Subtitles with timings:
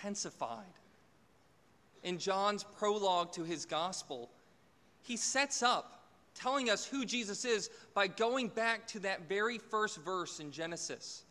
[0.00, 0.64] intensified.
[2.02, 4.30] In John's prologue to his gospel,
[5.02, 9.98] he sets up telling us who Jesus is by going back to that very first
[9.98, 11.24] verse in Genesis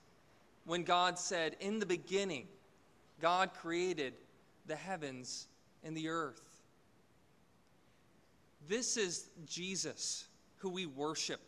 [0.66, 2.48] when God said, In the beginning,
[3.20, 4.14] God created
[4.68, 5.48] the heavens
[5.84, 6.62] and the earth.
[8.68, 10.26] This is Jesus
[10.58, 11.42] who we worship,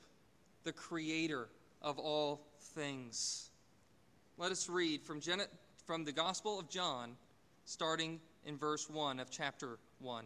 [0.64, 1.50] the creator
[1.82, 3.50] of all things.
[4.38, 5.42] Let us read from, Gen-
[5.92, 7.18] from the Gospel of John,
[7.66, 10.24] starting in verse 1 of chapter 1.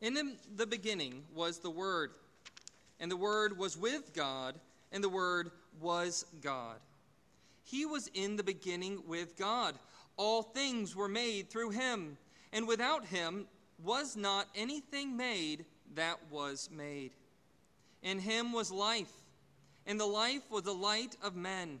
[0.00, 2.12] In the beginning was the Word,
[3.00, 4.54] and the Word was with God,
[4.92, 6.76] and the Word was God.
[7.64, 9.74] He was in the beginning with God.
[10.16, 12.16] All things were made through him,
[12.52, 13.48] and without him
[13.82, 15.64] was not anything made
[15.96, 17.10] that was made.
[18.04, 19.10] In him was life,
[19.84, 21.80] and the life was the light of men.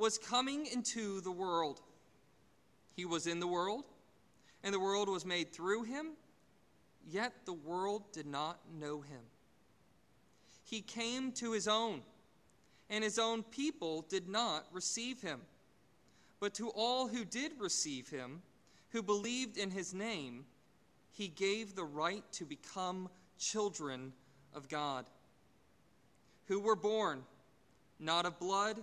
[0.00, 1.80] was coming into the world.
[2.96, 3.84] He was in the world,
[4.64, 6.14] and the world was made through him
[7.08, 9.20] yet the world did not know him.
[10.64, 12.02] He came to his own,
[12.88, 15.40] and his own people did not receive him.
[16.38, 18.42] But to all who did receive him,
[18.90, 20.44] who believed in his name,
[21.12, 24.12] he gave the right to become children
[24.54, 25.06] of God,
[26.46, 27.22] who were born
[27.98, 28.82] not of blood,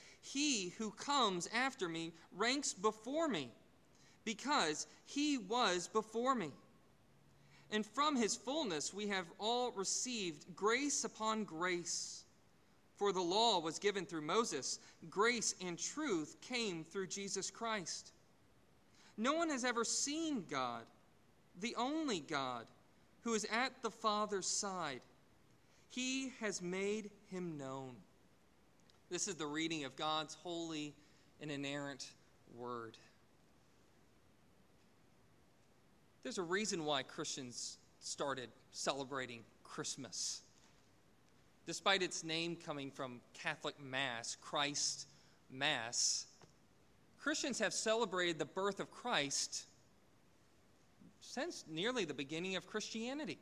[0.21, 3.49] He who comes after me ranks before me,
[4.23, 6.51] because he was before me.
[7.71, 12.23] And from his fullness we have all received grace upon grace.
[12.97, 14.77] For the law was given through Moses,
[15.09, 18.11] grace and truth came through Jesus Christ.
[19.17, 20.83] No one has ever seen God,
[21.59, 22.67] the only God,
[23.21, 25.01] who is at the Father's side.
[25.89, 27.95] He has made him known.
[29.11, 30.95] This is the reading of God's holy
[31.41, 32.07] and inerrant
[32.55, 32.97] word.
[36.23, 40.43] There's a reason why Christians started celebrating Christmas.
[41.67, 45.07] Despite its name coming from Catholic Mass, Christ
[45.51, 46.27] Mass,
[47.19, 49.65] Christians have celebrated the birth of Christ
[51.19, 53.39] since nearly the beginning of Christianity.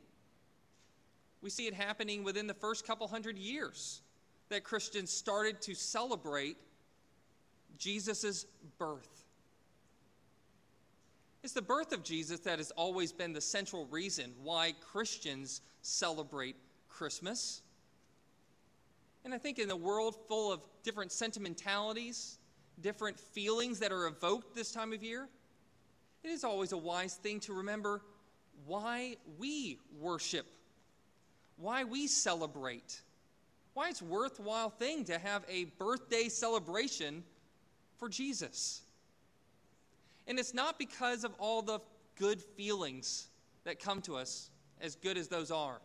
[1.40, 4.02] We see it happening within the first couple hundred years
[4.50, 6.58] that Christians started to celebrate
[7.78, 8.44] Jesus'
[8.78, 9.24] birth.
[11.42, 16.56] It's the birth of Jesus that has always been the central reason why Christians celebrate
[16.88, 17.62] Christmas.
[19.24, 22.38] And I think in a world full of different sentimentalities,
[22.80, 25.28] different feelings that are evoked this time of year,
[26.22, 28.02] it is always a wise thing to remember
[28.66, 30.46] why we worship,
[31.56, 33.00] why we celebrate,
[33.74, 37.22] why it's worthwhile thing to have a birthday celebration
[37.98, 38.82] for Jesus.
[40.26, 41.80] And it's not because of all the
[42.16, 43.28] good feelings
[43.64, 44.50] that come to us,
[44.80, 45.80] as good as those are,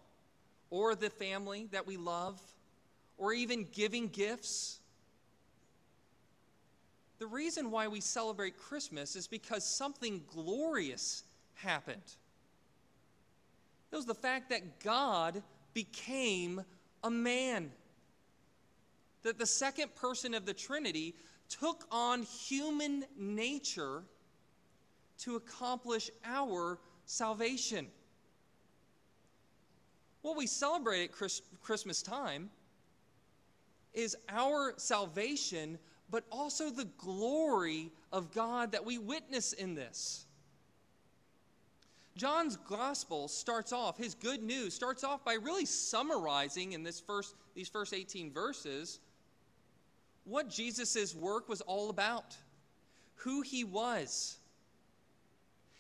[0.69, 2.40] or the family that we love,
[3.18, 4.79] or even giving gifts.
[7.19, 11.23] The reason why we celebrate Christmas is because something glorious
[11.56, 12.16] happened.
[13.91, 15.41] It was the fact that God
[15.73, 16.64] became
[17.05, 17.72] a man.
[19.23, 21.16] That the second person of the Trinity
[21.47, 24.03] took on human nature
[25.19, 27.87] to accomplish our salvation.
[30.22, 32.49] What we celebrate at Chris- Christmas time
[33.93, 35.78] is our salvation,
[36.09, 40.25] but also the glory of God that we witness in this.
[42.17, 47.35] John's gospel starts off, his good news starts off by really summarizing in this first,
[47.56, 49.00] these first 18 verses
[50.23, 52.35] what Jesus' work was all about,
[53.16, 54.38] who he was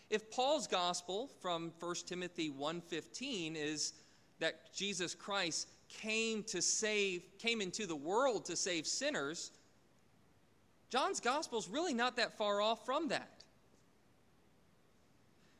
[0.09, 3.93] If Paul's gospel from 1 Timothy 1:15 is
[4.39, 9.51] that Jesus Christ came to save came into the world to save sinners,
[10.89, 13.34] John's gospel is really not that far off from that.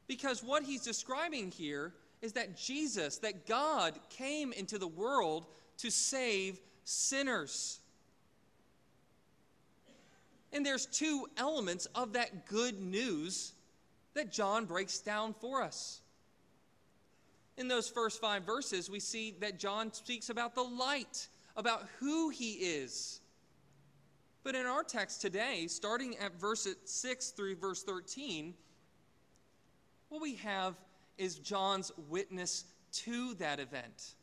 [0.08, 5.46] Because what he's describing here is that Jesus, that God came into the world
[5.78, 7.80] to save sinners.
[10.54, 13.54] And there's two elements of that good news
[14.14, 16.02] that John breaks down for us.
[17.58, 22.30] In those first five verses, we see that John speaks about the light, about who
[22.30, 23.22] he is.
[24.44, 28.54] But in our text today, starting at verse 6 through verse 13,
[30.10, 30.76] what we have
[31.18, 34.16] is John's witness to that event,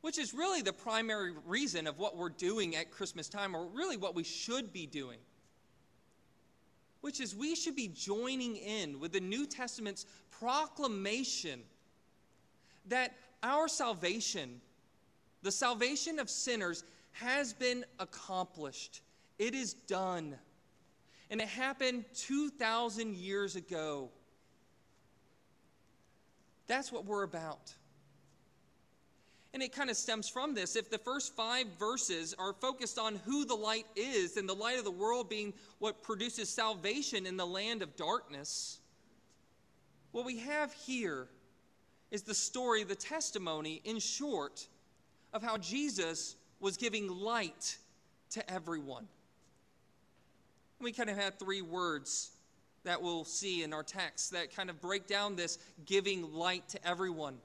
[0.00, 3.96] which is really the primary reason of what we're doing at Christmas time, or really
[3.96, 5.18] what we should be doing
[7.04, 11.60] which is we should be joining in with the New Testament's proclamation
[12.88, 13.12] that
[13.42, 14.58] our salvation,
[15.42, 16.82] the salvation of sinners,
[17.12, 19.02] has been accomplished.
[19.38, 20.34] It is done.
[21.34, 24.12] And it happened 2,000 years ago.
[26.68, 27.74] That's what we're about.
[29.52, 30.76] And it kind of stems from this.
[30.76, 34.78] If the first five verses are focused on who the light is and the light
[34.78, 38.78] of the world being what produces salvation in the land of darkness,
[40.12, 41.26] what we have here
[42.12, 44.68] is the story, the testimony, in short,
[45.32, 47.76] of how Jesus was giving light
[48.30, 49.08] to everyone.
[50.84, 52.30] We kind of have three words
[52.84, 56.86] that we'll see in our text that kind of break down this giving light to
[56.86, 57.38] everyone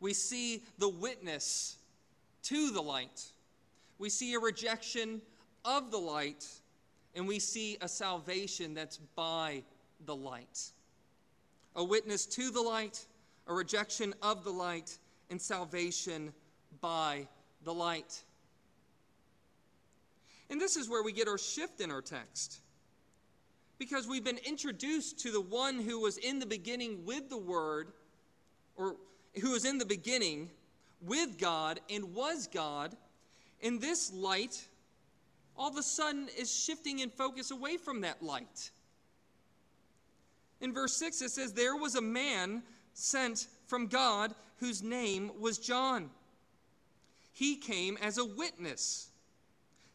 [0.00, 1.76] we see the witness
[2.44, 3.24] to the light.
[3.98, 5.20] We see a rejection
[5.64, 6.46] of the light,
[7.14, 9.62] and we see a salvation that's by
[10.06, 10.70] the light.
[11.74, 13.04] A witness to the light,
[13.46, 14.98] a rejection of the light,
[15.30, 16.32] and salvation
[16.80, 17.26] by
[17.64, 18.22] the light.
[20.50, 22.60] And this is where we get our shift in our text.
[23.78, 27.92] Because we've been introduced to the one who was in the beginning with the Word,
[28.76, 28.96] or
[29.40, 30.50] who was in the beginning
[31.00, 32.96] with God and was God,
[33.62, 34.66] and this light
[35.56, 38.70] all of a sudden is shifting in focus away from that light.
[40.60, 42.62] In verse 6, it says, There was a man
[42.94, 46.10] sent from God whose name was John.
[47.32, 49.07] He came as a witness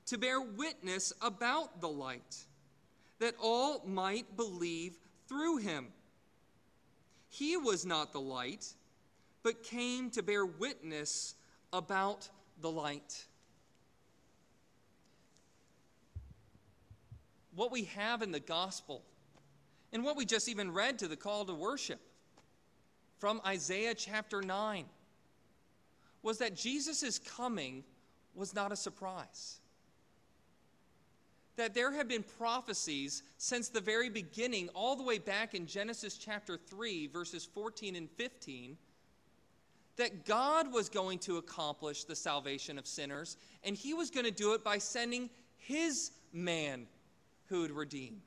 [0.07, 2.45] to bear witness about the light,
[3.19, 4.97] that all might believe
[5.27, 5.87] through him.
[7.29, 8.73] He was not the light
[9.43, 11.35] but came to bear witness
[11.73, 12.29] about
[12.61, 13.25] the light.
[17.53, 19.03] What we have in the gospel,
[19.91, 21.99] and what we just even read to the call to worship
[23.19, 24.85] from Isaiah chapter 9,
[26.23, 27.83] was that Jesus' coming
[28.33, 29.59] was not a surprise.
[31.55, 36.17] That there have been prophecies since the very beginning, all the way back in Genesis
[36.17, 38.77] chapter 3, verses 14 and 15
[39.95, 44.31] that God was going to accomplish the salvation of sinners, and he was going to
[44.31, 46.87] do it by sending his man
[47.47, 48.21] who would redeem.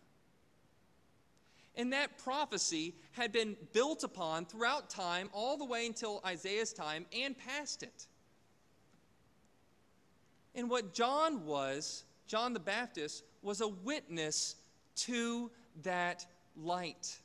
[1.75, 7.04] And that prophecy had been built upon throughout time, all the way until Isaiah's time
[7.18, 8.06] and past it.
[10.54, 14.56] And what John was, John the Baptist, was a witness
[14.97, 15.50] to
[15.83, 17.16] that light.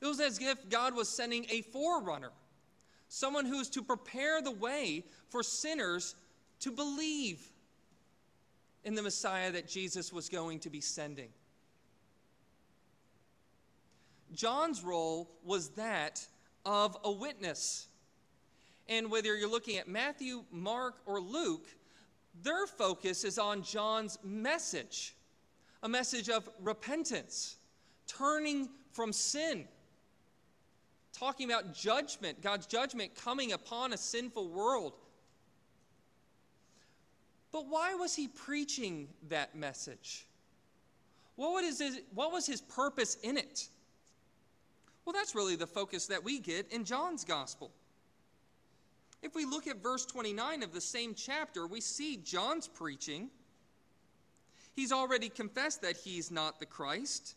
[0.00, 2.30] It was as if God was sending a forerunner
[3.10, 6.14] someone who is to prepare the way for sinners
[6.60, 7.44] to believe
[8.84, 11.28] in the Messiah that Jesus was going to be sending.
[14.32, 16.24] John's role was that
[16.64, 17.88] of a witness.
[18.88, 21.66] And whether you're looking at Matthew, Mark, or Luke,
[22.42, 25.14] their focus is on John's message
[25.82, 27.56] a message of repentance,
[28.06, 29.66] turning from sin
[31.12, 34.94] talking about judgment, God's judgment coming upon a sinful world.
[37.52, 40.26] But why was he preaching that message?
[41.36, 43.68] What was, his, what was his purpose in it?
[45.04, 47.70] Well, that's really the focus that we get in John's gospel.
[49.22, 53.30] If we look at verse 29 of the same chapter, we see John's preaching.
[54.74, 57.34] He's already confessed that he's not the Christ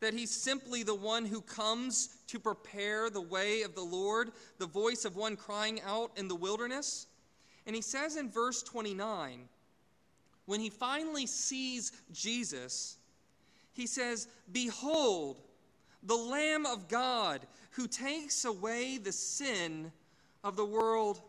[0.00, 4.66] that he's simply the one who comes to prepare the way of the Lord, the
[4.66, 7.06] voice of one crying out in the wilderness.
[7.66, 9.48] And he says in verse 29
[10.46, 12.96] when he finally sees Jesus,
[13.72, 15.42] He says, Behold,
[16.02, 19.92] the Lamb of God who takes away the sin
[20.42, 21.20] of the world.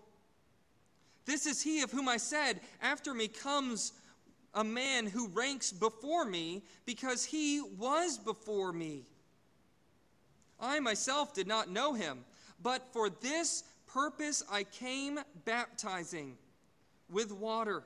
[1.25, 3.93] This is he of whom I said, After me comes
[4.53, 9.03] a man who ranks before me because he was before me.
[10.59, 12.23] I myself did not know him,
[12.61, 16.37] but for this purpose I came baptizing
[17.09, 17.83] with water,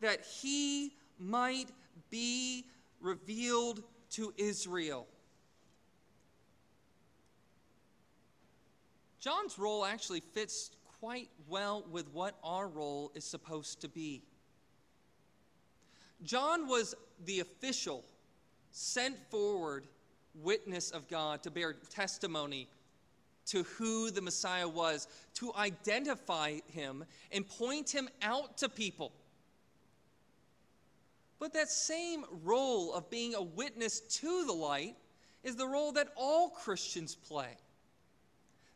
[0.00, 1.68] that he might
[2.10, 2.64] be
[3.00, 5.06] revealed to Israel.
[9.26, 14.22] John's role actually fits quite well with what our role is supposed to be.
[16.22, 18.04] John was the official,
[18.70, 19.88] sent forward
[20.36, 22.68] witness of God to bear testimony
[23.46, 29.10] to who the Messiah was, to identify him and point him out to people.
[31.40, 34.94] But that same role of being a witness to the light
[35.42, 37.56] is the role that all Christians play.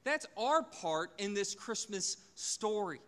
[0.05, 3.01] That's our part in this Christmas story.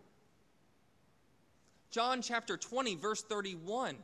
[1.89, 3.97] John chapter 20, verse 31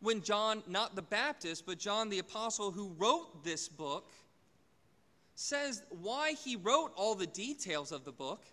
[0.00, 4.10] when John, not the Baptist, but John the Apostle who wrote this book,
[5.34, 8.44] says why he wrote all the details of the book.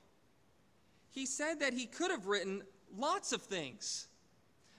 [1.10, 2.64] He said that he could have written
[2.96, 4.08] lots of things,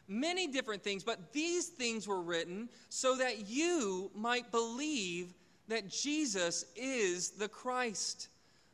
[0.07, 5.35] many different things, but these things were written so that you might believe
[5.69, 8.29] that Jesus is the Christ,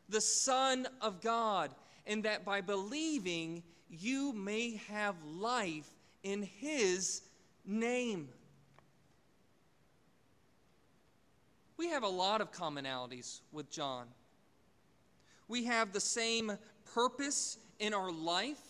[0.09, 1.75] the Son of God,
[2.07, 5.89] and that by believing you may have life
[6.23, 7.23] in his
[7.65, 8.29] name.
[11.77, 14.07] We have a lot of commonalities with John.
[15.49, 16.57] We have the same
[16.95, 18.61] purpose in our life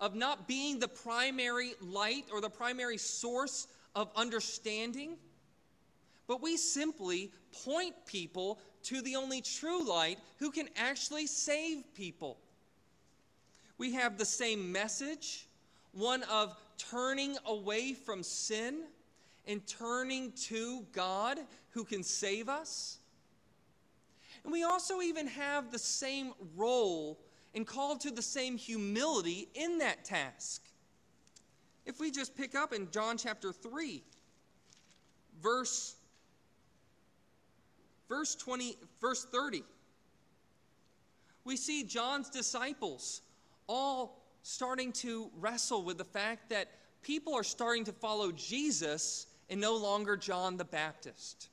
[0.00, 5.16] of not being the primary light or the primary source of understanding,
[6.28, 7.32] but we simply
[7.64, 12.38] point people to the only true light who can actually save people.
[13.78, 15.46] We have the same message,
[15.92, 18.84] one of turning away from sin
[19.46, 21.38] and turning to God
[21.70, 22.98] who can save us.
[24.44, 27.18] And we also even have the same role
[27.54, 30.62] and called to the same humility in that task.
[31.86, 34.02] If we just pick up in John chapter 3,
[35.40, 35.96] verse
[38.08, 39.62] verse 20 verse 30
[41.44, 43.22] we see John's disciples
[43.68, 46.68] all starting to wrestle with the fact that
[47.02, 51.48] people are starting to follow Jesus and no longer John the Baptist.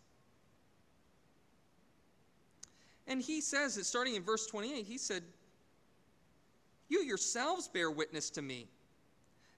[3.07, 5.23] And he says it starting in verse 28, he said,
[6.89, 8.67] You yourselves bear witness to me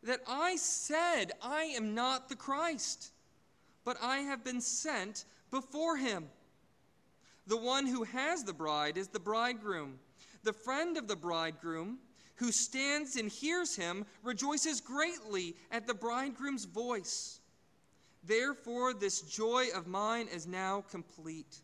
[0.03, 3.11] that I said I am not the Christ,
[3.85, 6.29] but I have been sent before him.
[7.47, 9.99] The one who has the bride is the bridegroom.
[10.43, 11.99] The friend of the bridegroom
[12.35, 17.39] who stands and hears him rejoices greatly at the bridegroom's voice.
[18.23, 21.61] Therefore, this joy of mine is now complete.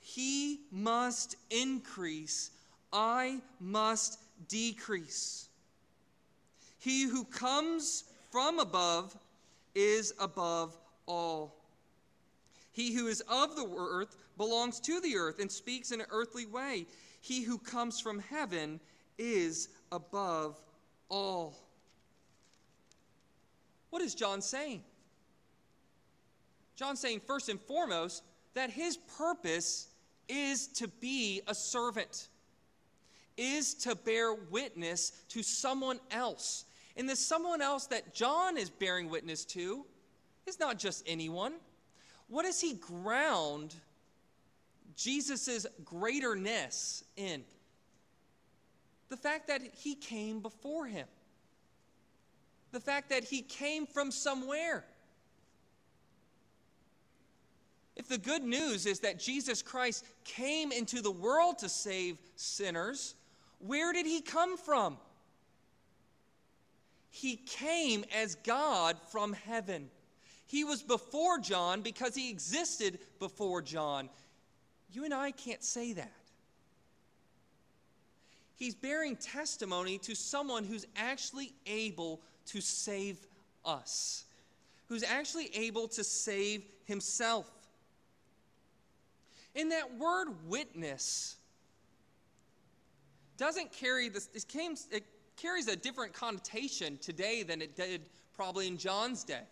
[0.00, 2.50] He must increase,
[2.92, 5.48] I must decrease.
[6.78, 9.16] He who comes from above
[9.74, 11.56] is above all.
[12.72, 16.46] He who is of the earth belongs to the earth and speaks in an earthly
[16.46, 16.86] way.
[17.20, 18.80] He who comes from heaven
[19.18, 20.60] is above
[21.08, 21.56] all.
[23.90, 24.82] What is John saying?
[26.76, 28.22] John's saying, first and foremost,
[28.54, 29.88] that his purpose
[30.28, 32.28] is to be a servant,
[33.36, 36.64] is to bear witness to someone else.
[36.96, 39.84] And the someone else that John is bearing witness to
[40.46, 41.54] is not just anyone.
[42.28, 43.74] What does he ground
[44.96, 47.44] Jesus' greaterness in?
[49.08, 51.06] The fact that he came before him.
[52.72, 54.84] The fact that he came from somewhere.
[57.94, 63.14] If the good news is that Jesus Christ came into the world to save sinners,
[63.58, 64.98] where did he come from?
[67.10, 69.88] He came as God from heaven.
[70.46, 74.10] He was before John because he existed before John.
[74.92, 76.12] You and I can't say that
[78.56, 83.18] he's bearing testimony to someone who's actually able to save
[83.64, 84.24] us,
[84.88, 87.50] who's actually able to save himself.
[89.54, 91.36] And that word witness
[93.36, 95.04] doesn't carry this, it, came, it
[95.36, 98.02] carries a different connotation today than it did
[98.34, 99.42] probably in John's day.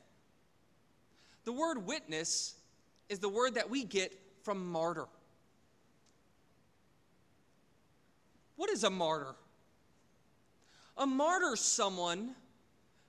[1.45, 2.55] The word witness
[3.09, 5.07] is the word that we get from martyr.
[8.57, 9.35] What is a martyr?
[10.97, 12.35] A martyr is someone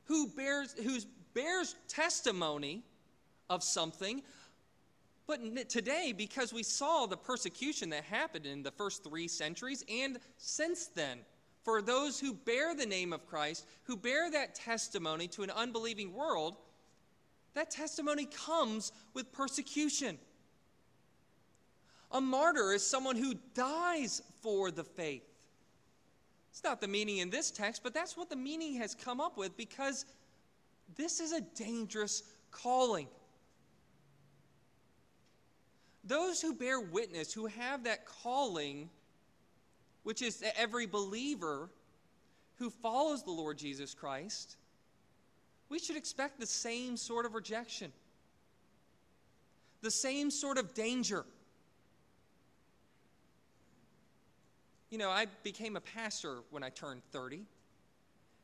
[0.05, 0.97] who bears, who
[1.33, 2.83] bears testimony
[3.49, 4.23] of something.
[5.27, 10.19] But today, because we saw the persecution that happened in the first three centuries and
[10.37, 11.19] since then,
[11.63, 16.13] for those who bear the name of Christ, who bear that testimony to an unbelieving
[16.13, 16.57] world,
[17.55, 20.19] that testimony comes with persecution.
[22.11, 25.23] A martyr is someone who dies for the faith.
[26.55, 29.35] It's not the meaning in this text, but that's what the meaning has come up
[29.35, 30.05] with because
[30.95, 33.09] this is a dangerous calling.
[36.05, 38.89] Those who bear witness, who have that calling,
[40.03, 41.69] which is every believer
[42.55, 44.55] who follows the Lord Jesus Christ,
[45.67, 47.91] we should expect the same sort of rejection,
[49.81, 51.25] the same sort of danger.
[54.95, 57.41] You know, I became a pastor when I turned 30.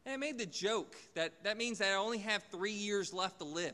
[0.05, 3.39] And I made the joke that that means that I only have three years left
[3.39, 3.71] to live.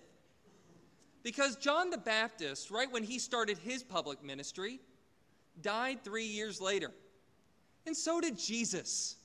[1.24, 4.80] Because John the Baptist, right when he started his public ministry,
[5.60, 6.92] died three years later.
[7.88, 9.16] And so did Jesus.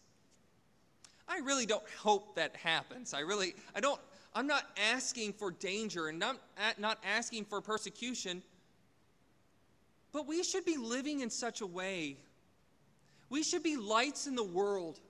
[1.28, 3.12] I really don't hope that happens.
[3.12, 4.00] I really, I don't,
[4.34, 6.38] I'm not asking for danger and not,
[6.78, 8.42] not asking for persecution.
[10.10, 12.16] But we should be living in such a way.
[13.32, 15.00] We should be lights in the world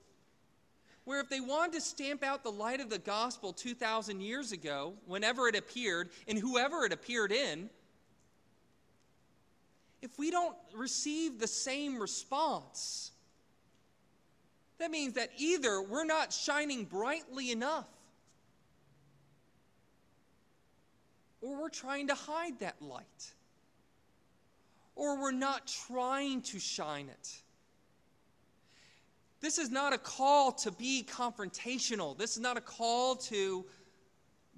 [1.03, 4.93] where if they wanted to stamp out the light of the gospel 2,000 years ago,
[5.05, 7.69] whenever it appeared, and whoever it appeared in,
[10.01, 13.11] if we don't receive the same response,
[14.77, 17.89] that means that either we're not shining brightly enough,
[21.41, 23.33] or we're trying to hide that light,
[24.95, 27.42] or we're not trying to shine it.
[29.43, 32.17] This is not a call to be confrontational.
[32.17, 33.65] This is not a call to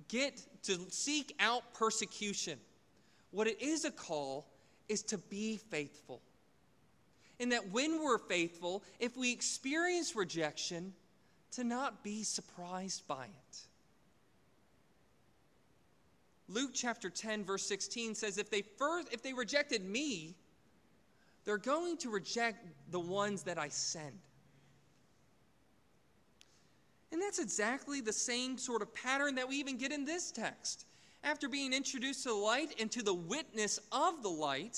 [0.09, 2.59] get to seek out persecution.
[3.31, 4.45] What it is a call
[4.87, 6.21] is to be faithful.
[7.39, 10.93] And that when we're faithful, if we experience rejection,
[11.53, 13.57] to not be surprised by it.
[16.47, 20.35] Luke chapter 10 verse 16 says if they first if they rejected me,
[21.43, 24.19] they're going to reject the ones that I send.
[27.15, 30.85] And that's exactly the same sort of pattern that we even get in this text.
[31.23, 34.77] After being introduced to the light and to the witness of the light,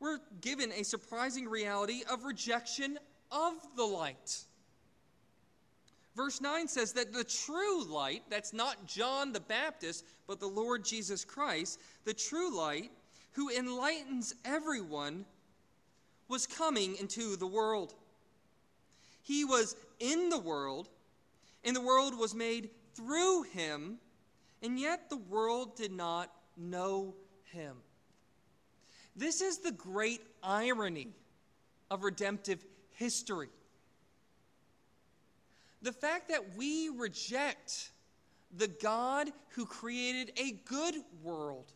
[0.00, 2.98] we're given a surprising reality of rejection
[3.30, 4.40] of the light.
[6.16, 10.84] Verse 9 says that the true light, that's not John the Baptist, but the Lord
[10.84, 12.90] Jesus Christ, the true light
[13.34, 15.26] who enlightens everyone,
[16.28, 17.94] was coming into the world.
[19.26, 20.88] He was in the world,
[21.64, 23.98] and the world was made through him,
[24.62, 27.12] and yet the world did not know
[27.50, 27.78] him.
[29.16, 31.08] This is the great irony
[31.90, 33.48] of redemptive history.
[35.82, 37.90] The fact that we reject
[38.56, 41.72] the God who created a good world,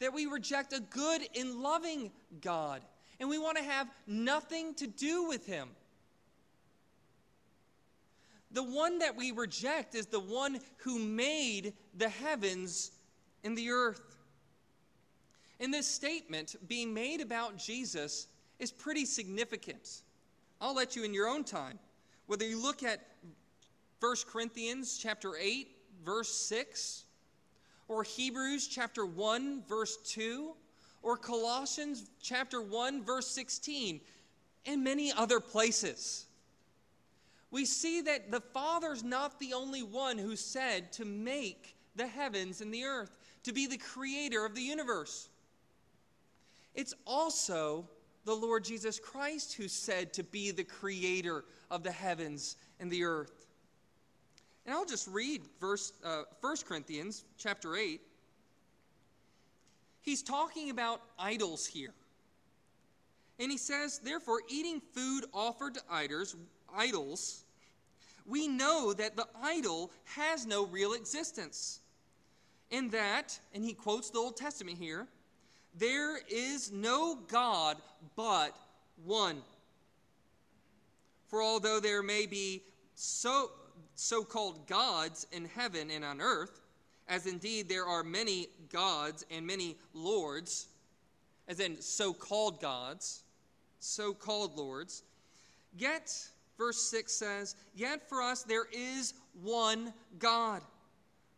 [0.00, 2.82] that we reject a good and loving God,
[3.20, 5.68] and we want to have nothing to do with him.
[8.52, 12.92] The one that we reject is the one who made the heavens
[13.44, 14.16] and the earth.
[15.60, 20.02] And this statement being made about Jesus is pretty significant.
[20.60, 21.78] I'll let you in your own time.
[22.26, 23.00] Whether you look at
[24.00, 25.68] 1 Corinthians chapter 8
[26.04, 27.04] verse 6
[27.88, 30.52] or Hebrews chapter 1 verse 2
[31.02, 34.00] or Colossians chapter 1 verse 16
[34.66, 36.27] and many other places
[37.50, 42.60] we see that the Father's not the only one who said to make the heavens
[42.60, 43.10] and the earth,
[43.44, 45.28] to be the creator of the universe.
[46.74, 47.88] It's also
[48.24, 53.04] the Lord Jesus Christ who said to be the creator of the heavens and the
[53.04, 53.46] earth.
[54.66, 58.00] And I'll just read verse uh, 1 Corinthians chapter 8.
[60.02, 61.94] He's talking about idols here.
[63.38, 66.36] And he says, Therefore, eating food offered to idols,
[66.76, 67.44] idols,
[68.26, 71.80] we know that the idol has no real existence.
[72.70, 75.06] In that, and he quotes the Old Testament here,
[75.74, 77.76] there is no God
[78.16, 78.54] but
[79.04, 79.38] one.
[81.28, 82.62] For although there may be
[82.94, 83.50] so
[83.94, 86.60] so called gods in heaven and on earth,
[87.08, 90.68] as indeed there are many gods and many lords,
[91.48, 93.22] as in so called gods,
[93.80, 95.02] so called lords.
[95.76, 96.14] Yet,
[96.58, 100.62] verse 6 says, Yet for us there is one God,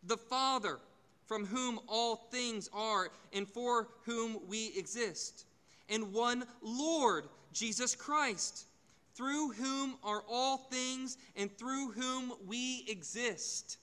[0.03, 0.79] the Father,
[1.27, 5.45] from whom all things are and for whom we exist,
[5.89, 8.67] and one Lord, Jesus Christ,
[9.15, 13.79] through whom are all things and through whom we exist.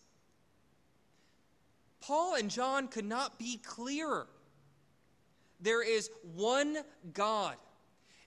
[2.01, 4.27] Paul and John could not be clearer.
[5.59, 6.77] There is one
[7.13, 7.55] God.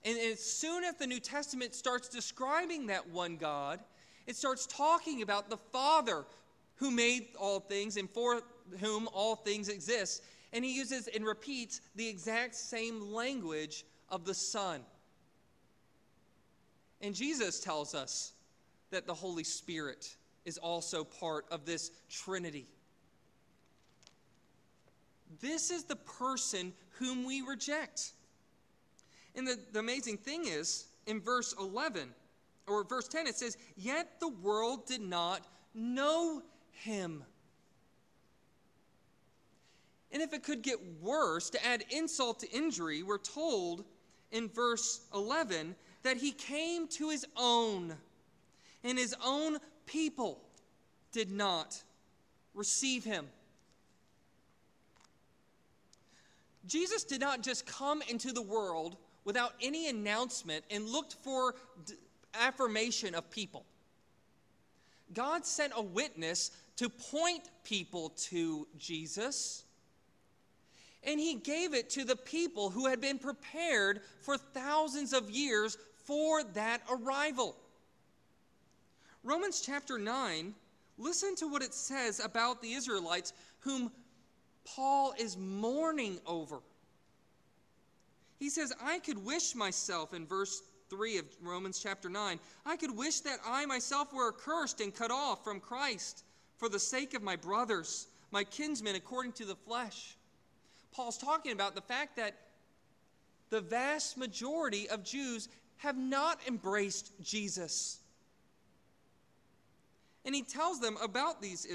[0.04, 3.80] And as soon as the New Testament starts describing that one God,
[4.26, 6.24] it starts talking about the Father
[6.76, 8.40] who made all things and for
[8.80, 10.22] whom all things exist.
[10.52, 14.80] And he uses and repeats the exact same language of the Son.
[17.02, 18.32] And Jesus tells us
[18.90, 22.66] that the Holy Spirit is also part of this Trinity.
[25.40, 28.12] This is the person whom we reject.
[29.34, 32.08] And the, the amazing thing is, in verse 11,
[32.66, 37.24] or verse 10, it says, Yet the world did not know him.
[40.12, 43.84] And if it could get worse, to add insult to injury, we're told
[44.32, 47.94] in verse 11 that he came to his own,
[48.82, 50.40] and his own people
[51.12, 51.80] did not
[52.54, 53.26] receive him.
[56.66, 58.96] Jesus did not just come into the world
[59.30, 61.54] without any announcement and looked for
[61.86, 61.94] d-
[62.34, 63.64] affirmation of people.
[65.14, 69.62] God sent a witness to point people to Jesus.
[71.04, 75.78] And he gave it to the people who had been prepared for thousands of years
[76.06, 77.54] for that arrival.
[79.22, 80.52] Romans chapter 9,
[80.98, 83.92] listen to what it says about the Israelites whom
[84.64, 86.58] Paul is mourning over.
[88.40, 92.96] He says, I could wish myself, in verse 3 of Romans chapter 9, I could
[92.96, 96.24] wish that I myself were accursed and cut off from Christ
[96.56, 100.16] for the sake of my brothers, my kinsmen according to the flesh.
[100.90, 102.34] Paul's talking about the fact that
[103.50, 107.98] the vast majority of Jews have not embraced Jesus.
[110.24, 111.66] And he tells them about these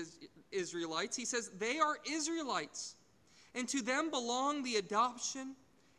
[0.52, 1.16] Israelites.
[1.16, 2.96] He says, They are Israelites,
[3.54, 5.56] and to them belong the adoption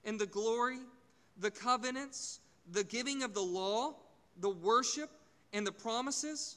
[0.06, 0.78] and the glory,
[1.38, 2.40] the covenants,
[2.70, 3.94] the giving of the law,
[4.40, 5.10] the worship,
[5.52, 6.56] and the promises.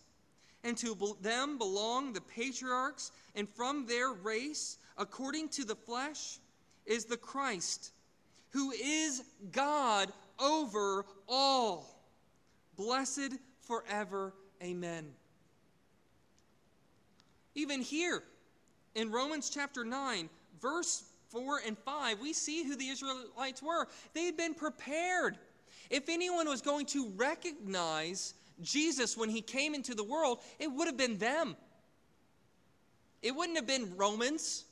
[0.64, 6.38] And to them belong the patriarchs, and from their race, according to the flesh,
[6.86, 7.92] is the Christ,
[8.50, 12.04] who is God over all.
[12.76, 14.34] Blessed forever.
[14.62, 15.08] Amen.
[17.56, 18.24] Even here
[18.96, 20.30] in Romans chapter 9,
[20.62, 23.88] verse 4 and 5, we see who the Israelites were.
[24.14, 25.38] They had been prepared.
[25.90, 30.88] If anyone was going to recognize Jesus when he came into the world, it would
[30.88, 31.56] have been them.
[33.22, 34.66] It wouldn't have been Romans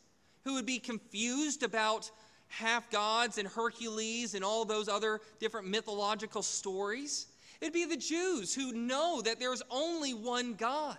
[0.44, 2.10] who would be confused about
[2.48, 7.28] half gods and Hercules and all those other different mythological stories.
[7.60, 10.98] It'd be the Jews who know that there's only one God.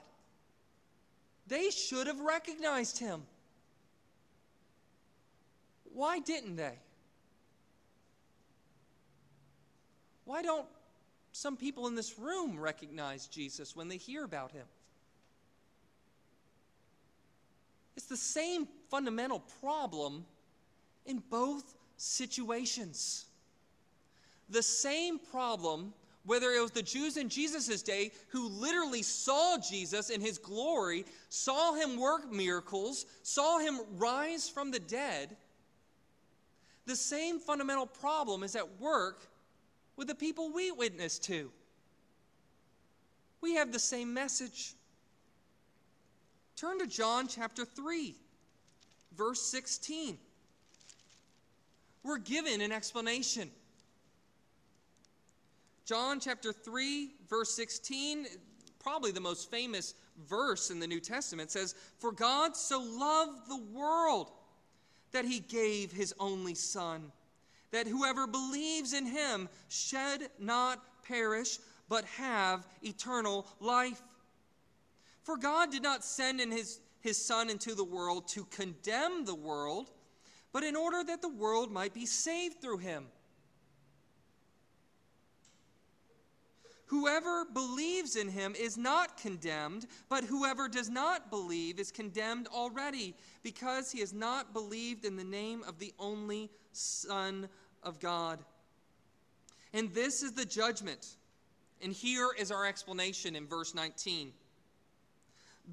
[1.47, 3.23] They should have recognized him.
[5.99, 6.79] Why didn't they?
[10.27, 10.69] Why don't
[11.33, 14.67] some people in this room recognize Jesus when they hear about him?
[17.97, 20.25] It's the same fundamental problem
[21.05, 23.25] in both situations.
[24.51, 30.11] The same problem whether it was the Jews in Jesus' day who literally saw Jesus
[30.11, 35.37] in his glory, saw him work miracles, saw him rise from the dead,
[36.89, 39.29] the same fundamental problem is at work
[39.97, 41.51] with the people we witness to.
[43.43, 44.73] We have the same message.
[46.57, 48.15] Turn to John chapter 3,
[49.15, 50.17] verse 16.
[52.03, 53.51] We're given an explanation.
[55.85, 58.27] John chapter 3, verse 16,
[58.79, 59.95] probably the most famous
[60.27, 64.31] verse in the New Testament, says, For God so loved the world
[65.13, 67.13] that he gave his only Son,
[67.71, 74.03] that whoever believes in him should not perish, but have eternal life.
[75.23, 79.35] For God did not send in his, his Son into the world to condemn the
[79.35, 79.91] world,
[80.53, 83.07] but in order that the world might be saved through him.
[86.89, 93.15] Whoever believes in him is not condemned, but whoever does not believe is condemned already,
[93.43, 97.49] because he has not believed in the name of the only Son
[97.83, 98.39] of God.
[99.75, 101.17] And this is the judgment.
[101.83, 104.33] And here is our explanation in verse 19.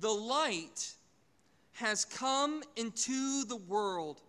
[0.01, 0.95] The light
[1.73, 4.21] has come into the world,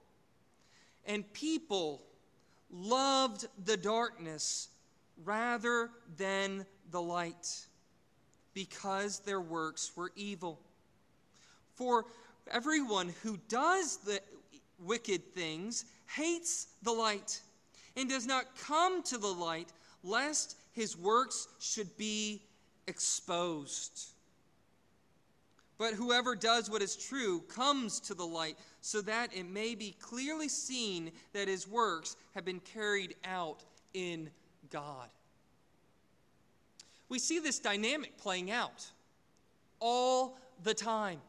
[1.04, 2.04] and people
[2.70, 4.68] loved the darkness
[5.24, 7.66] rather than the light,
[8.54, 10.60] because their works were evil.
[11.74, 12.06] For
[12.50, 14.20] everyone who does the
[14.78, 17.40] wicked things hates the light
[17.96, 19.68] and does not come to the light,
[20.02, 22.42] lest his works should be
[22.86, 24.12] exposed.
[25.78, 29.94] But whoever does what is true comes to the light, so that it may be
[30.00, 34.30] clearly seen that his works have been carried out in
[34.70, 35.08] God.
[37.08, 38.86] We see this dynamic playing out
[39.80, 41.20] all the time.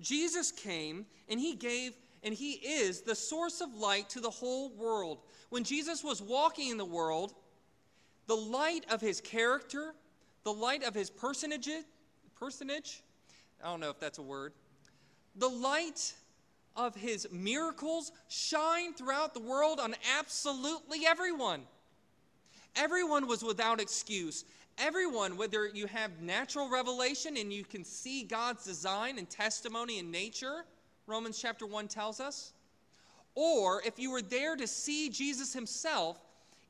[0.00, 4.70] Jesus came and he gave and he is the source of light to the whole
[4.70, 5.22] world.
[5.48, 7.34] When Jesus was walking in the world,
[8.26, 9.94] the light of his character,
[10.44, 11.68] the light of his personage,
[12.38, 13.02] personage,
[13.62, 14.52] I don't know if that's a word,
[15.36, 16.12] the light
[16.76, 21.62] of his miracles shine throughout the world on absolutely everyone.
[22.76, 24.44] Everyone was without excuse.
[24.78, 30.10] Everyone, whether you have natural revelation and you can see God's design and testimony in
[30.10, 30.64] nature,
[31.06, 32.52] Romans chapter 1 tells us,
[33.34, 36.18] or if you were there to see Jesus himself,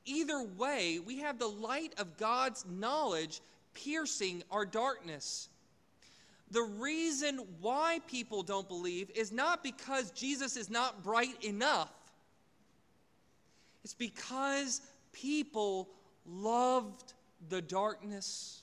[0.05, 3.41] either way, we have the light of God's knowledge
[3.75, 5.49] piercing our darkness.
[6.51, 11.93] The reason why people don't believe is not because Jesus is not bright enough.
[13.85, 14.81] It's because
[15.13, 15.89] people
[16.27, 17.15] loved
[17.49, 18.63] the darkness,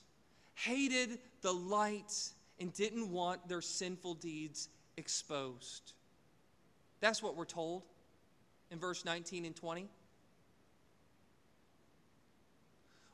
[0.54, 2.12] hated the light,
[2.60, 5.92] and didn't want their sinful deeds exposed.
[7.00, 7.82] That's what we're told
[8.70, 9.88] in verse 19 and 20.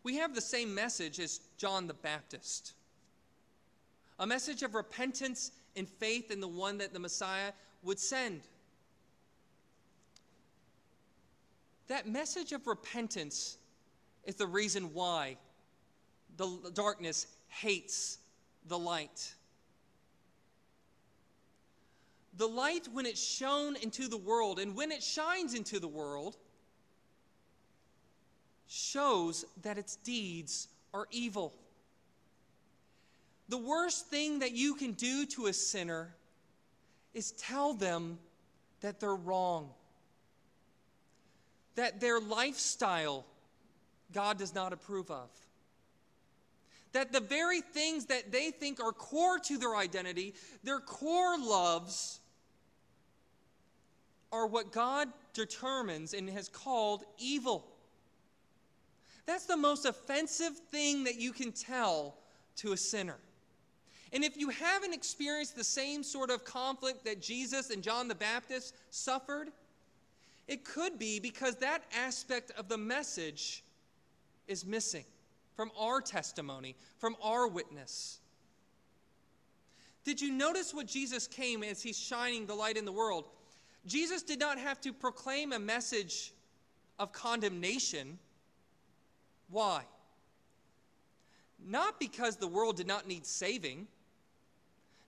[0.03, 2.75] We have the same message as John the Baptist
[4.19, 8.43] a message of repentance and faith in the one that the Messiah would send.
[11.89, 13.59] That message of repentance
[14.25, 15.37] is the reason why
[16.37, 18.19] the darkness hates
[18.67, 19.35] the light.
[22.37, 26.37] The light, when it's shown into the world and when it shines into the world,
[28.67, 31.55] shows that its deeds are evil.
[33.49, 36.15] The worst thing that you can do to a sinner
[37.13, 38.19] is tell them
[38.81, 39.71] that they're wrong,
[41.77, 43.25] that their lifestyle
[44.13, 45.29] God does not approve of.
[46.93, 52.21] That the very things that they think are core to their identity, their core loves,
[54.31, 57.67] are what God determines and has called evil.
[59.27, 62.17] That's the most offensive thing that you can tell
[62.57, 63.17] to a sinner.
[64.13, 68.15] And if you haven't experienced the same sort of conflict that Jesus and John the
[68.15, 69.51] Baptist suffered,
[70.47, 73.65] it could be because that aspect of the message
[74.47, 75.05] is missing
[75.57, 78.19] from our testimony, from our witness.
[80.05, 83.25] Did you notice what Jesus came as he's shining the light in the world?
[83.87, 86.33] Jesus did not have to proclaim a message
[86.99, 88.19] of condemnation.
[89.49, 89.83] Why?
[91.67, 93.87] Not because the world did not need saving,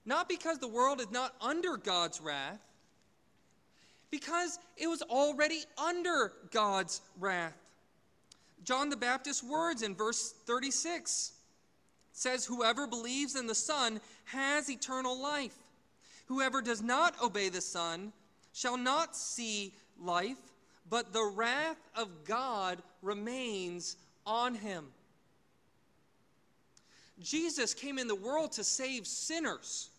[0.05, 2.59] not because the world is not under God's wrath,
[4.11, 7.57] because it was already under God's wrath.
[8.63, 11.33] John the Baptist's words in verse 36
[12.11, 15.55] says, Whoever believes in the Son has eternal life.
[16.25, 18.11] Whoever does not obey the Son
[18.53, 20.37] shall not see life,
[20.89, 24.85] but the wrath of God remains on him.
[27.19, 29.89] Jesus came in the world to save sinners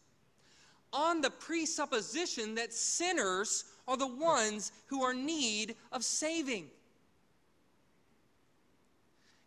[0.92, 6.66] on the presupposition that sinners are the ones who are need of saving.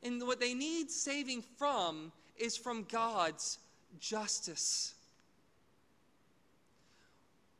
[0.03, 3.59] And what they need saving from is from God's
[3.99, 4.95] justice.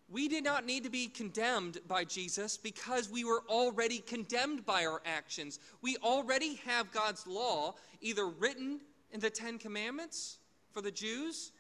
[0.10, 4.86] We did not need to be condemned by Jesus because we were already condemned by
[4.86, 5.60] our actions.
[5.82, 8.82] We already have God's law either written
[9.14, 10.40] in the Ten Commandments
[10.74, 11.52] for the Jews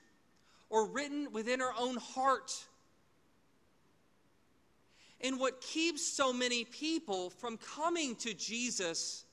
[0.69, 2.65] or written within our own heart.
[5.23, 9.25] And what keeps so many people from coming to Jesus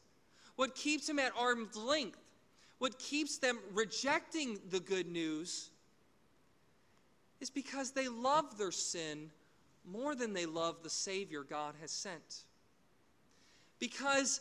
[0.58, 2.18] what keeps them at arm's length,
[2.78, 5.70] what keeps them rejecting the good news,
[7.40, 9.30] is because they love their sin
[9.88, 12.42] more than they love the Savior God has sent.
[13.78, 14.40] Because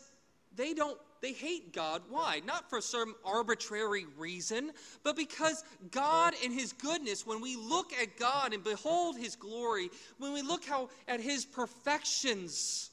[0.56, 2.02] they don't they hate God.
[2.08, 2.40] Why?
[2.44, 8.16] Not for some arbitrary reason, but because God and His goodness, when we look at
[8.16, 12.90] God and behold His glory, when we look how, at His perfections,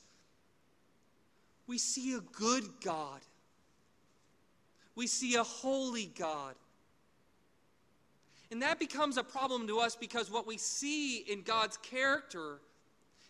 [1.67, 3.21] we see a good God.
[4.95, 6.55] We see a holy God.
[8.51, 12.59] And that becomes a problem to us because what we see in God's character,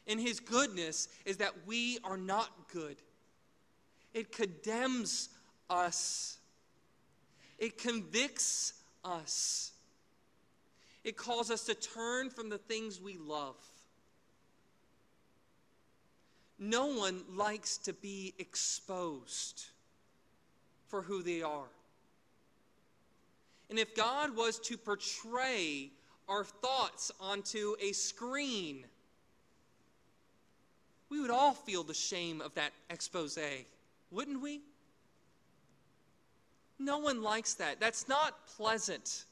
[0.05, 2.97] in His goodness, is that we are not good.
[4.15, 5.28] It condemns
[5.69, 6.38] us,
[7.60, 8.71] it convicts
[9.04, 9.73] us,
[11.04, 13.58] it calls us to turn from the things we love.
[16.58, 19.65] No one likes to be exposed
[20.88, 21.67] for who they are.
[23.69, 25.89] And if God was to portray
[26.30, 28.86] our thoughts onto a screen,
[31.10, 33.38] we would all feel the shame of that expose,
[34.15, 34.62] wouldn't we?
[36.80, 37.80] No one likes that.
[37.80, 39.25] That's not pleasant.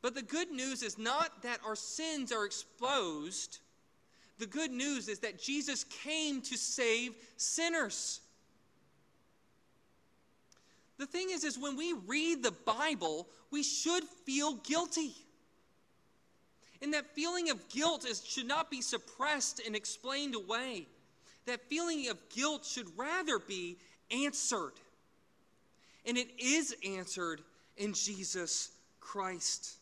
[0.00, 3.58] But the good news is not that our sins are exposed.
[4.38, 8.20] The good news is that Jesus came to save sinners.
[10.98, 15.14] The thing is is when we read the Bible, we should feel guilty.
[16.82, 20.86] And that feeling of guilt is, should not be suppressed and explained away.
[21.46, 23.76] That feeling of guilt should rather be
[24.10, 24.72] answered.
[26.06, 27.42] And it is answered
[27.76, 29.76] in Jesus Christ.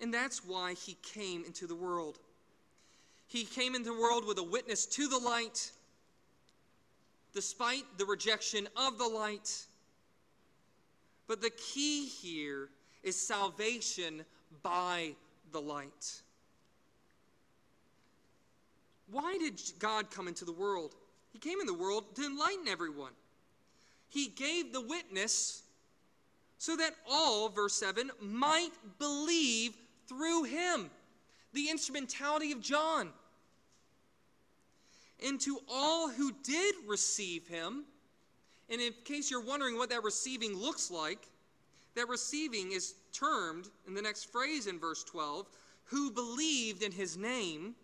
[0.00, 2.18] And that's why he came into the world.
[3.26, 5.70] He came into the world with a witness to the light
[7.32, 9.64] despite the rejection of the light.
[11.26, 12.68] But the key here
[13.02, 14.24] is salvation
[14.62, 15.14] by
[15.50, 16.22] the light.
[19.12, 20.96] Why did God come into the world?
[21.32, 23.12] He came in the world to enlighten everyone.
[24.08, 25.62] He gave the witness
[26.58, 29.74] so that all, verse 7, might believe
[30.08, 30.90] through him.
[31.52, 33.10] The instrumentality of John
[35.24, 37.84] and to all who did receive him.
[38.68, 41.28] And in case you're wondering what that receiving looks like,
[41.94, 45.46] that receiving is termed in the next phrase in verse 12
[45.84, 47.74] who believed in his name,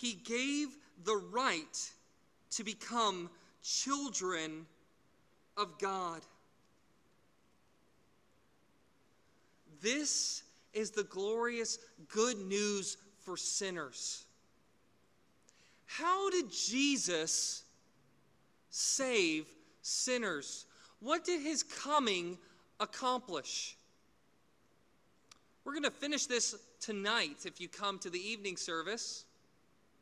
[0.00, 0.68] he gave
[1.04, 1.90] the right
[2.50, 3.28] to become
[3.62, 4.64] children
[5.56, 6.20] of God.
[9.80, 14.24] This is the glorious good news for sinners.
[15.86, 17.64] How did Jesus
[18.70, 19.46] save
[19.82, 20.66] sinners?
[21.00, 22.38] What did his coming
[22.78, 23.76] accomplish?
[25.64, 29.24] We're going to finish this tonight if you come to the evening service,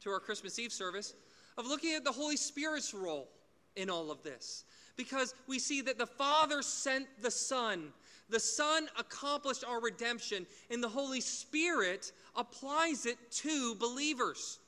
[0.07, 1.15] to our Christmas Eve service,
[1.59, 3.29] of looking at the Holy Spirit's role
[3.75, 4.65] in all of this.
[4.97, 7.93] Because we see that the Father sent the Son.
[8.31, 14.61] The Son accomplished our redemption, and the Holy Spirit applies it to believers.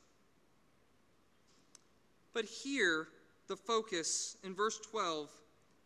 [2.34, 3.06] But here,
[3.46, 5.30] the focus in verse 12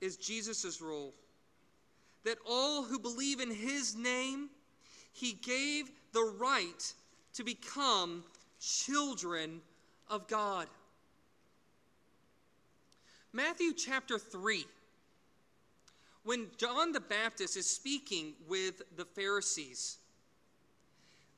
[0.01, 1.13] is Jesus' role.
[2.25, 4.49] That all who believe in his name,
[5.13, 6.95] he gave the right
[7.35, 8.25] to become
[8.63, 9.61] children
[10.09, 10.69] of God.
[13.33, 14.65] Matthew chapter 3.
[16.25, 19.99] When John the Baptist is speaking with the Pharisees,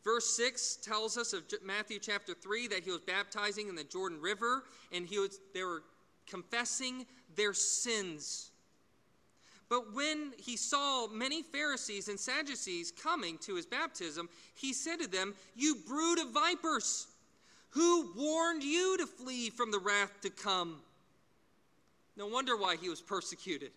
[0.05, 4.21] Verse 6 tells us of Matthew chapter 3 that he was baptizing in the Jordan
[4.21, 5.83] River and he was, they were
[6.27, 8.51] confessing their sins.
[9.71, 15.09] But when he saw many Pharisees and Sadducees coming to his baptism, he said to
[15.09, 17.07] them, You brood of vipers,
[17.75, 20.81] who warned you to flee from the wrath to come?
[22.17, 23.73] No wonder why he was persecuted.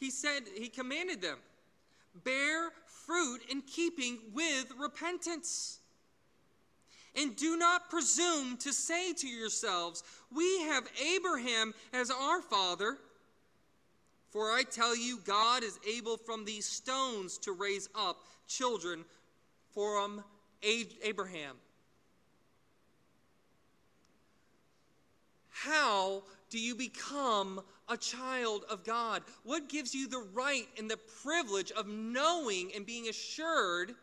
[0.00, 1.38] He said, He commanded them,
[2.24, 5.78] Bear fruit in keeping with repentance.
[7.16, 10.02] And do not presume to say to yourselves,
[10.34, 12.98] We have Abraham as our father.
[14.30, 19.04] For I tell you, God is able from these stones to raise up children
[19.72, 20.24] from
[20.64, 21.54] Abraham.
[25.64, 29.22] How do you become a child of God?
[29.44, 33.94] What gives you the right and the privilege of knowing and being assured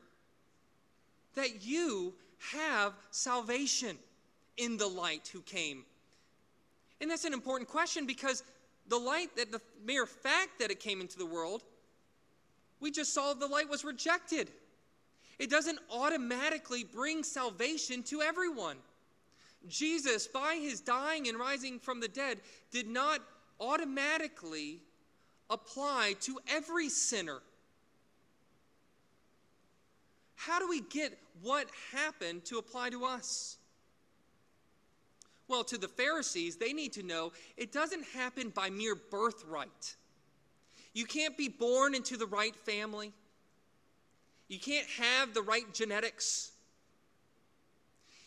[1.35, 2.13] that you
[2.51, 3.95] have salvation
[4.57, 5.85] in the light who came?
[6.99, 8.43] And that's an important question because
[8.87, 11.63] the light, that the mere fact that it came into the world,
[12.79, 14.49] we just saw the light was rejected.
[15.37, 18.77] It doesn't automatically bring salvation to everyone.
[19.67, 22.39] Jesus, by his dying and rising from the dead,
[22.71, 23.21] did not
[23.59, 24.79] automatically
[25.49, 27.39] apply to every sinner.
[30.35, 33.57] How do we get what happened to apply to us?
[35.47, 39.95] Well, to the Pharisees, they need to know it doesn't happen by mere birthright.
[40.93, 43.13] You can't be born into the right family.
[44.47, 46.50] You can't have the right genetics.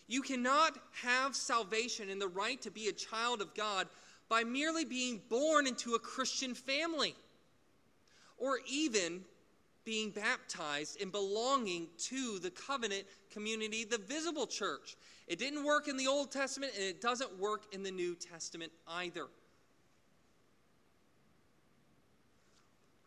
[0.06, 3.88] You cannot have salvation and the right to be a child of God
[4.28, 7.14] by merely being born into a Christian family
[8.36, 9.22] or even
[9.84, 14.96] being baptized and belonging to the covenant community, the visible church.
[15.26, 18.72] It didn't work in the Old Testament and it doesn't work in the New Testament
[18.88, 19.26] either.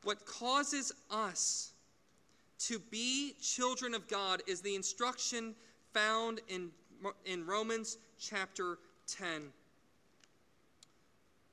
[0.04, 1.74] What causes us
[2.60, 5.54] to be children of God is the instruction
[5.94, 6.70] found in,
[7.26, 8.78] in Romans chapter
[9.08, 9.52] 10.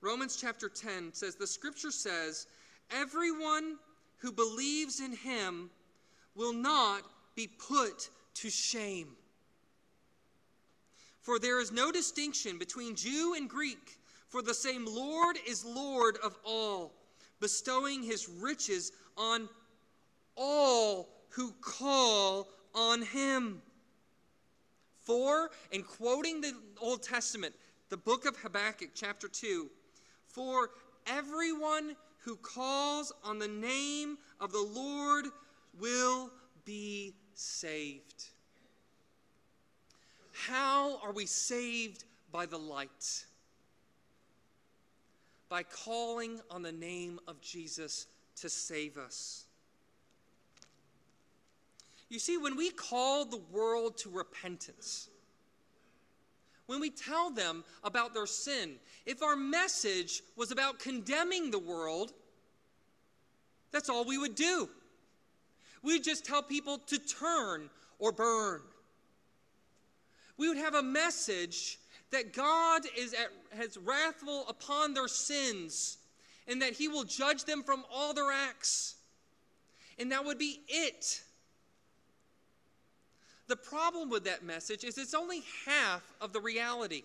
[0.01, 2.47] Romans chapter 10 says, The scripture says,
[2.91, 3.77] Everyone
[4.19, 5.71] who believes in him
[6.35, 7.03] will not
[7.35, 9.09] be put to shame.
[11.23, 16.19] For there is no distinction between Jew and Greek, for the same Lord is Lord
[16.23, 16.93] of all,
[17.41, 19.49] bestowing his riches on
[20.37, 23.63] all who call on him.
[25.05, 27.55] For, in quoting the Old Testament,
[27.91, 29.71] the book of Habakkuk, chapter 2,
[30.27, 30.71] for
[31.07, 31.95] everyone
[32.25, 35.27] who calls on the name of the Lord
[35.79, 36.31] will
[36.65, 38.31] be saved.
[40.33, 43.25] How are we saved by the light?
[45.51, 49.44] By calling on the name of Jesus to save us.
[52.15, 55.09] You see, when we call the world to repentance,
[56.67, 62.13] when we tell them about their sin, if our message was about condemning the world,
[63.73, 64.69] that's all we would do.
[65.83, 68.61] We'd just tell people to turn or burn.
[70.37, 71.81] We would have a message
[72.13, 75.99] that God is at, has wrathful upon their sins
[76.47, 78.95] and that he will judge them from all their acts.
[79.99, 81.25] And that would be it.
[83.47, 87.03] The problem with that message is it's only half of the reality.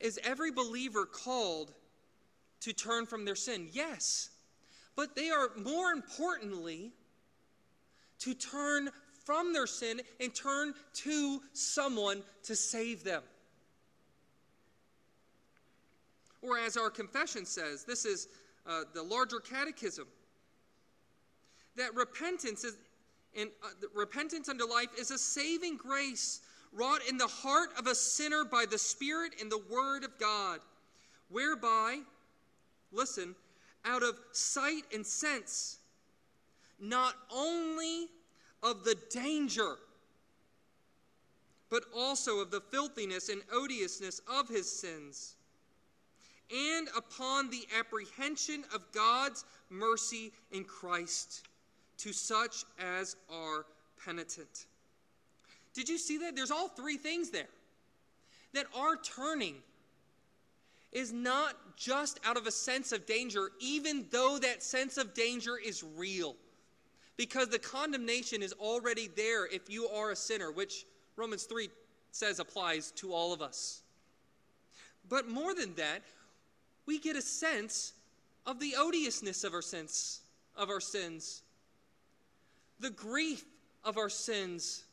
[0.00, 1.72] Is every believer called
[2.60, 3.68] to turn from their sin?
[3.72, 4.30] Yes.
[4.94, 6.92] But they are more importantly
[8.18, 8.90] to turn
[9.24, 13.22] from their sin and turn to someone to save them.
[16.42, 18.28] Or, as our confession says, this is
[18.66, 20.08] uh, the larger catechism
[21.76, 22.76] that repentance is
[23.38, 26.40] and uh, repentance unto life is a saving grace
[26.72, 30.60] wrought in the heart of a sinner by the Spirit and the Word of God,
[31.28, 32.00] whereby,
[32.92, 33.34] listen,
[33.84, 35.78] out of sight and sense,
[36.80, 38.08] not only
[38.62, 39.76] of the danger,
[41.70, 45.36] but also of the filthiness and odiousness of his sins,
[46.54, 51.48] and upon the apprehension of God's mercy in Christ
[52.02, 53.64] to such as are
[54.04, 54.66] penitent.
[55.72, 56.34] Did you see that?
[56.34, 57.48] There's all three things there.
[58.54, 59.54] That our turning
[60.90, 65.56] is not just out of a sense of danger, even though that sense of danger
[65.56, 66.34] is real.
[67.16, 70.84] Because the condemnation is already there if you are a sinner, which
[71.16, 71.68] Romans 3
[72.10, 73.82] says applies to all of us.
[75.08, 76.02] But more than that,
[76.84, 77.92] we get a sense
[78.44, 80.20] of the odiousness of our sins,
[80.56, 81.42] of our sins
[82.82, 83.44] the grief
[83.84, 84.84] of our sins.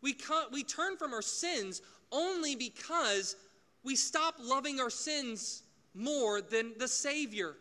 [0.00, 0.16] We,
[0.52, 3.36] we turn from our sins only because
[3.82, 5.62] we stop loving our sins
[5.94, 7.56] more than the Savior.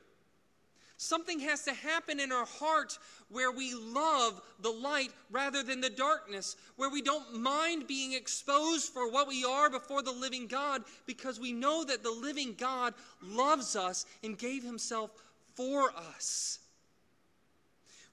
[0.98, 2.98] Something has to happen in our heart
[3.30, 8.92] where we love the light rather than the darkness, where we don't mind being exposed
[8.92, 12.96] for what we are before the living God because we know that the living God
[13.22, 15.12] loves us and gave himself
[15.56, 16.60] for us.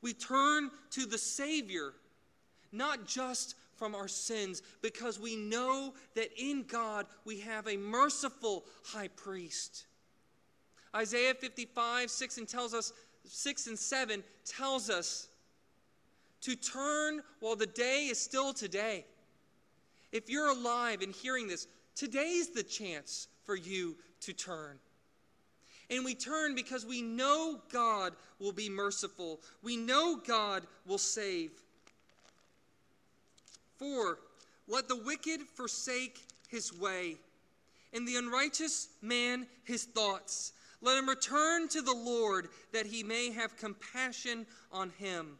[0.04, 1.94] We turn to the Savior,
[2.70, 8.64] not just from our sins, because we know that in God we have a merciful
[8.84, 9.86] high priest.
[10.94, 12.92] Isaiah 55, 6 and tells us,
[13.24, 15.26] 6 and 7 tells us
[16.42, 19.06] to turn while the day is still today.
[20.12, 24.78] If you're alive and hearing this, Today's the chance for you to turn.
[25.90, 29.40] And we turn because we know God will be merciful.
[29.62, 31.50] We know God will save.
[33.78, 34.18] Four,
[34.66, 37.16] let the wicked forsake his way,
[37.92, 40.52] and the unrighteous man his thoughts.
[40.80, 45.38] Let him return to the Lord, that he may have compassion on him,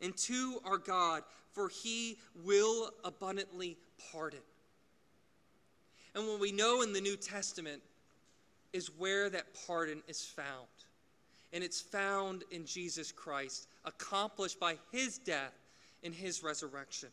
[0.00, 1.22] and to our God,
[1.52, 3.76] for he will abundantly
[4.12, 4.40] pardon.
[6.14, 7.82] And what we know in the New Testament
[8.72, 10.68] is where that pardon is found.
[11.52, 15.54] And it's found in Jesus Christ, accomplished by his death
[16.04, 17.08] and his resurrection.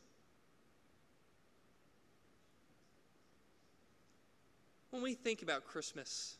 [4.91, 6.37] When we think about Christmas,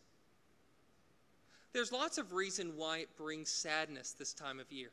[1.73, 4.89] there's lots of reason why it brings sadness this time of year.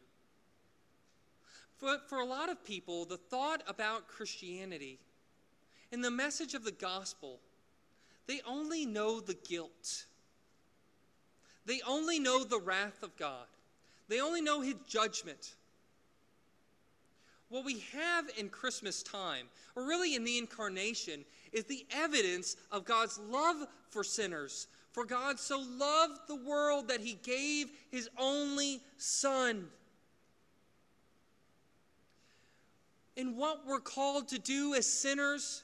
[1.80, 4.98] But for a lot of people, the thought about Christianity
[5.92, 7.40] and the message of the gospel,
[8.26, 10.06] they only know the guilt.
[11.66, 13.46] They only know the wrath of God.
[14.08, 15.54] They only know his judgment.
[17.48, 19.46] What we have in Christmas time,
[19.76, 24.66] or really in the incarnation, is the evidence of God's love for sinners.
[24.92, 29.68] For God so loved the world that he gave his only Son.
[33.16, 35.62] And what we're called to do as sinners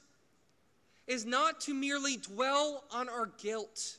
[1.06, 3.98] is not to merely dwell on our guilt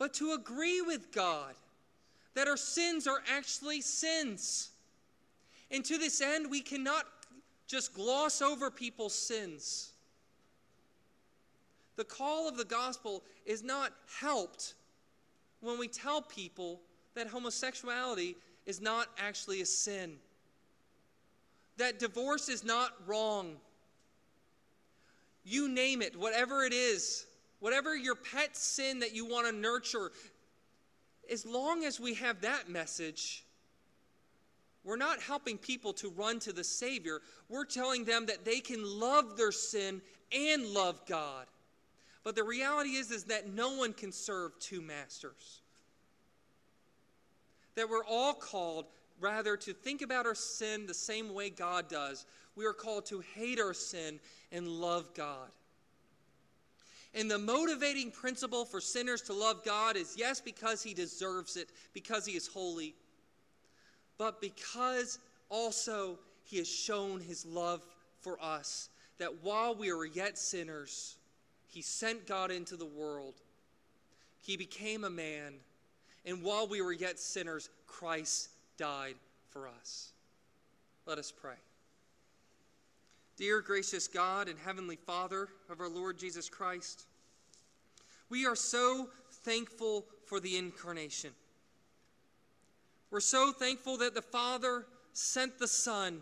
[0.00, 1.54] but to agree with God
[2.34, 4.70] that our sins are actually sins.
[5.70, 7.04] And to this end, we cannot
[7.66, 9.92] just gloss over people's sins.
[11.96, 14.72] The call of the gospel is not helped
[15.60, 16.80] when we tell people
[17.14, 20.14] that homosexuality is not actually a sin,
[21.76, 23.56] that divorce is not wrong.
[25.44, 27.26] You name it, whatever it is,
[27.60, 30.10] whatever your pet sin that you want to nurture,
[31.30, 33.44] as long as we have that message,
[34.82, 37.20] we're not helping people to run to the Savior.
[37.48, 40.00] We're telling them that they can love their sin
[40.32, 41.46] and love God.
[42.24, 45.60] But the reality is, is that no one can serve two masters.
[47.76, 48.86] That we're all called,
[49.20, 52.26] rather, to think about our sin the same way God does.
[52.56, 54.18] We are called to hate our sin
[54.52, 55.48] and love God.
[57.14, 61.68] And the motivating principle for sinners to love God is yes, because he deserves it,
[61.92, 62.94] because he is holy,
[64.16, 67.84] but because also he has shown his love
[68.20, 71.16] for us, that while we were yet sinners,
[71.66, 73.34] he sent God into the world.
[74.40, 75.54] He became a man,
[76.24, 79.16] and while we were yet sinners, Christ died
[79.48, 80.12] for us.
[81.06, 81.56] Let us pray.
[83.40, 87.06] Dear gracious God and Heavenly Father of our Lord Jesus Christ,
[88.28, 89.08] we are so
[89.46, 91.30] thankful for the incarnation.
[93.10, 94.84] We're so thankful that the Father
[95.14, 96.20] sent the Son,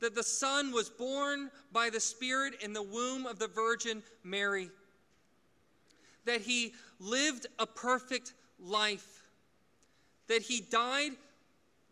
[0.00, 4.70] that the Son was born by the Spirit in the womb of the Virgin Mary,
[6.24, 9.22] that He lived a perfect life,
[10.26, 11.12] that He died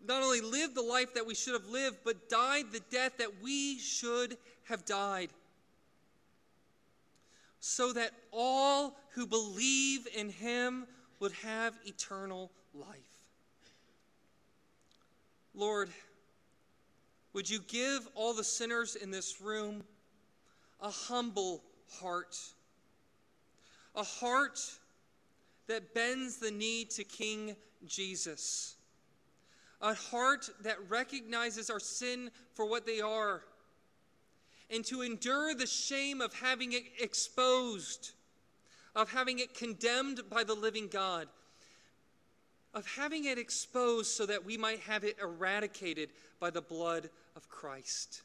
[0.04, 3.42] not only lived the life that we should have lived, but died the death that
[3.42, 5.30] we should have died.
[7.60, 10.86] So that all who believe in him
[11.18, 12.86] would have eternal life.
[15.54, 15.88] Lord,
[17.32, 19.82] would you give all the sinners in this room
[20.80, 21.62] a humble
[22.00, 22.36] heart,
[23.94, 24.60] a heart
[25.66, 28.75] that bends the knee to King Jesus
[29.80, 33.42] a heart that recognizes our sin for what they are,
[34.70, 38.12] and to endure the shame of having it exposed,
[38.94, 41.28] of having it condemned by the living God,
[42.74, 46.10] of having it exposed so that we might have it eradicated
[46.40, 48.22] by the blood of Christ.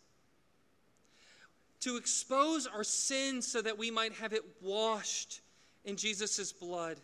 [1.81, 5.41] To expose our sins so that we might have it washed
[5.83, 6.97] in Jesus' blood